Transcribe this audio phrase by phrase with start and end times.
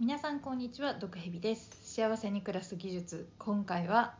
[0.00, 0.94] 皆さんこんにちは。
[0.94, 1.78] 毒蛇です。
[1.82, 3.28] 幸せに暮らす技術。
[3.38, 4.14] 今回は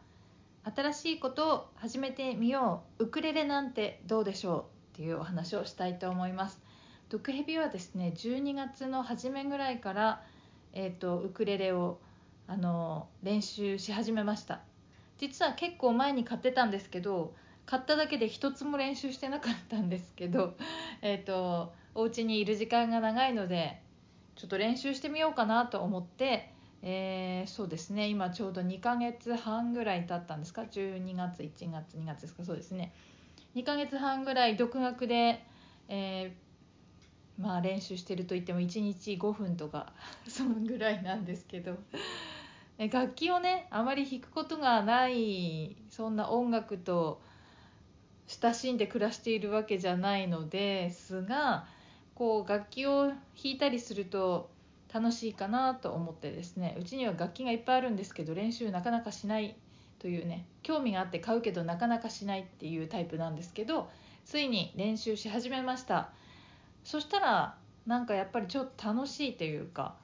[0.62, 3.05] 新しいことを始めてみよう。
[3.05, 6.60] ウクレレなんてどうでしょうっていうお話をしたいと思います。
[7.08, 10.23] 毒蛇はですね12月の初めぐらいから
[10.75, 11.99] えっ、とウクレレを
[12.47, 14.61] あの練習し始めました。
[15.17, 17.35] 実は結構前に買ってたんですけど
[17.65, 20.59] 買っただけで一つも練習してなかったんですけど
[21.01, 23.81] えっ、とお家にいる時間が長いので
[24.41, 26.50] ちょっと練習してみようかなと思って、
[26.81, 32.42] えー、そうですね今ちょうど2ヶ月半ぐらい経ったんですか？12月1月2月ですか？
[32.42, 32.95] そうですね。
[33.54, 35.45] 2ヶ月半ぐらい独学で、
[35.88, 39.92] えー、まあ練習してると言っても1日5分とか
[40.26, 41.76] そのぐらいなんですけど。
[42.90, 47.20] 楽器をねあまり弾くことがないそんな音楽と
[48.26, 51.66] 親しんで暮らしているわけじゃないのですが
[52.20, 54.51] こう楽器を弾いたりすると
[54.92, 56.77] 楽しいかなと思ってですね。
[56.79, 59.57] うちには楽器がいっぱいあるんですけど練習なかなかしない
[59.99, 63.88] というね興味があって買うけどなかなかしないっていうタイプなんですけど
[64.27, 66.11] ついに練習し始めました。
[66.85, 69.95] そしたらなんかやっぱりちょっと楽しいというか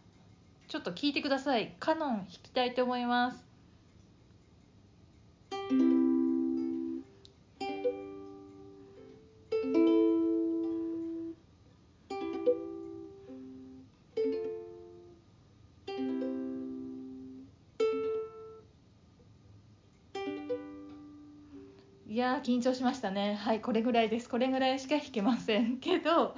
[0.69, 1.75] ちょっと聞いてください。
[1.79, 3.45] カノン弾きたいと思います。
[22.17, 23.35] いや緊張しましたね。
[23.35, 24.31] はいこれぐらいです。
[24.31, 26.35] これぐらいしか弾けませんけど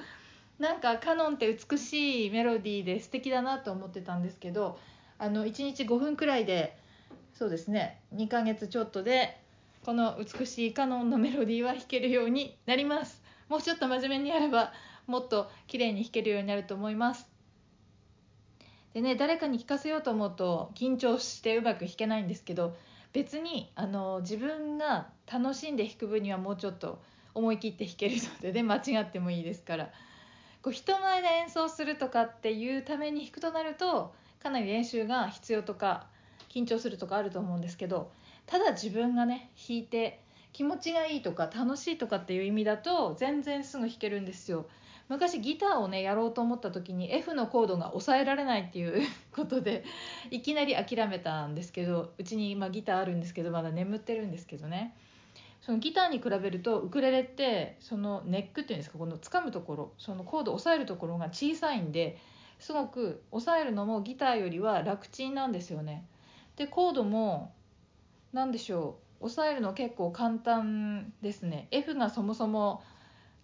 [0.59, 4.77] なんかカノンって美しいメロディーで素敵だなと思ってたんですけど
[5.20, 6.77] あの1日5分くらいで
[7.33, 9.41] そうですね2ヶ月ちょっとで
[9.85, 13.23] この美しいカノンのメロディーは弾けるようになります。
[13.48, 14.73] もうちょっと真面目にやれば
[15.07, 17.29] もっと綺麗に弾けるようになると思います。
[18.95, 22.75] でね誰かに聴かせようと思うと緊張してうまく弾けないんですけど
[23.12, 27.01] 別にあの自分が楽しんで弾く分にはもうちょっと
[27.35, 29.91] 思い切って弾けるので、ね、間違ってもいいですから
[30.63, 36.07] こう人前で演奏するとかっていうために弾くとなるとかなり練習が必要とか
[36.48, 38.11] 緊張するとかあると思うんですけど
[38.46, 40.20] ただ自分がね弾いて
[40.52, 44.67] 気持ちがいいとか楽しいとかっていう意味だと全然すぐ弾けるんですよ。
[45.08, 49.85] 昔ギターをねやろうと思った時に F のコードが抑えられないっていう ことで
[50.30, 54.95] いきなり諦めたんですけどうちに今ギターあるんですけどまだ眠ってるんですけどね
[55.63, 62.19] そのギターに比べるとウクレレってそのネックっていうんですかこの掴むところそのコードを押さえるところが小さいんで
[62.58, 66.05] すごく押さえるのもギターよりは楽ちんなんですよね。
[66.57, 67.55] でコードも
[68.33, 72.83] 何でしょう押さえるの結構簡単ですね F がそもそも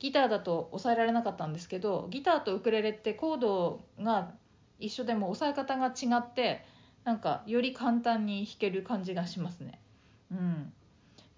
[0.05, 4.33] ギターだと押さえられなかったんですけどギターとウクレレってコードが
[4.79, 6.63] 一緒でも押さえ方が違って
[7.05, 9.81] なんかより簡単に弾ける感じがしますね。
[10.31, 10.75] うん、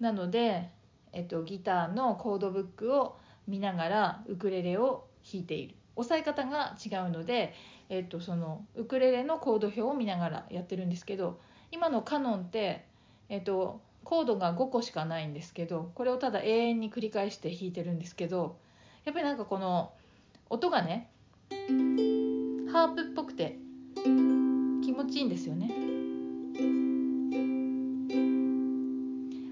[0.01, 0.69] なので、
[1.13, 3.17] えっと、ギターのコードブックを
[3.47, 7.53] 見ながらウクレレを弾いている押さえ方が違うので、
[7.87, 11.39] えっと、そのウクレレのコード表を見ながらやってるんですけど
[11.71, 12.85] 今のカノンって、
[13.29, 18.55] えっと、コードが5個しかないんですけどこれをただ永遠に繰り返して弾いてるんですけど
[19.03, 19.91] やっぱりなんかこの
[20.49, 21.09] 音がね
[21.49, 23.57] ハープっぽくて
[24.05, 25.71] 気持ちいいんですよね。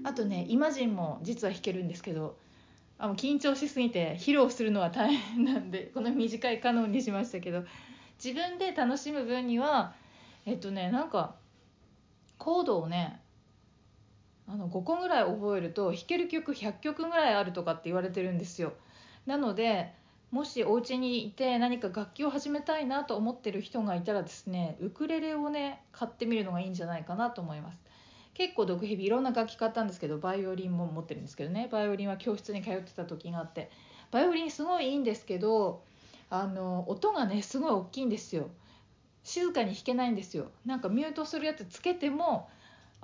[0.04, 2.38] あとねイマジンも実は弾けるんですけど
[2.96, 7.64] あの緊張しすぎて披露するのは大変なんでこの短いカノンにしましたけど
[8.24, 9.92] 自分で楽しむ分には
[10.46, 11.34] えっとねなんか
[12.38, 13.20] コードをね
[14.48, 18.72] あの5個ぐらい覚えると弾ける曲100曲ぐらいあるとかって言われてるんですよ。
[19.26, 19.92] なので
[20.30, 27.78] もしお家にいて何か楽器を始めたいなと思ってる人がいたらですねウクレレをね買ってみるのがいいんじゃないかなと思います。
[28.34, 31.68] 結構毒蛇いろんな楽器買ったんですけどバイオリンも持ってるんですけどね。
[31.70, 33.70] バイオリンは教室に通ってた時があって。
[34.10, 35.82] バイオリンすごいいいんですけど
[36.30, 38.48] あの音がねすごい大きいんですよ。
[39.24, 40.50] 静かに弾けないんですよ。
[40.64, 42.48] なんかミュートするやつつけても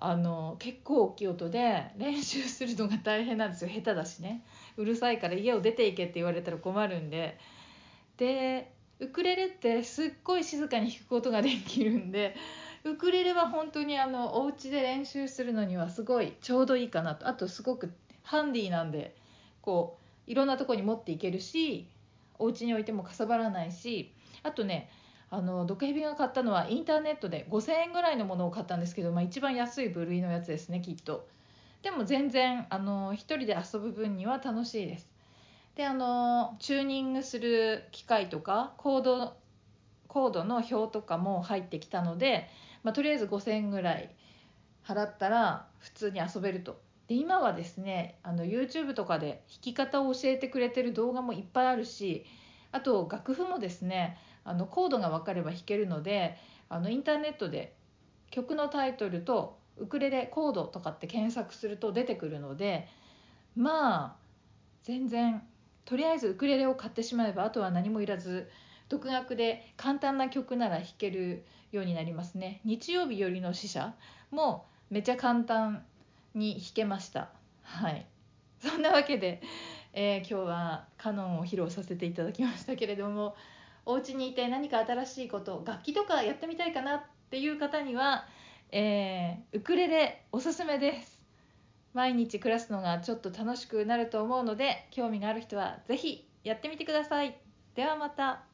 [0.04, 3.70] あの結構大きい音で練習するのが大変なんですよ。
[3.70, 4.42] 下手だしね。
[4.76, 7.38] うるさいから家を出ていけって言われたら困るんで。
[8.16, 12.36] でウクレレってすっごい静かに弾くことができるんで
[12.84, 17.28] ウクレレは本当にあのお家で練習するのにはすごいちょうどいいかなと。
[17.28, 17.92] あとすごく
[18.24, 19.14] ハンディなんで
[19.60, 21.88] こういろんなとこに持っていけるし
[22.38, 24.12] お家に置いてもかさばらないし。
[24.44, 24.90] あとね
[25.34, 31.26] あの毒蛇が買ったのはインターネットで5000円ぐらいのものを買ったんですけど、まあ、一番安い部類のやつですねきっと
[31.82, 35.08] でも全然あの1人で遊ぶ分には楽しいです
[35.74, 39.36] であのチューニングする機械とかコード
[40.06, 42.50] コードの表とかも入ってきたので、
[42.82, 44.14] まあ、とりあえず5,000円ぐらい
[44.86, 46.78] 払ったら普通に遊べると。
[47.08, 52.26] で今はですねあの YouTube とかで弾き方を教えてくれてる動画もいっぱいあるし
[52.72, 56.36] あと楽譜もですねあのコードが分かれば弾けるので
[56.68, 57.74] あのインターネットで
[58.30, 62.88] 曲のタイトルとウクレレコードとかって検索すると出てくるので
[63.54, 64.16] まあ
[64.82, 65.42] 全然
[65.84, 68.48] とりあえずウクレレを買ってしまえばあとは何もいらず
[68.88, 72.60] 独学で簡単な曲なら弾けるようになりますね。
[72.64, 73.94] 日曜日よりの使者
[74.30, 75.84] もめちゃ簡単
[76.34, 77.30] に弾けました。
[77.62, 78.06] はい。
[78.60, 79.40] そんなわけで、
[79.92, 83.36] えー、今日はカノンを披露させていただきましたけれども
[83.84, 88.26] お家にいて何か新しいこと楽器とかやってみたいかなっていう方には、
[88.70, 91.20] えー、ウクレレおすすめです。
[91.92, 97.36] 毎日暮らすのがちょっと楽しくなると思うので興味がある人は是非やってみてください。
[97.74, 98.51] ではまた。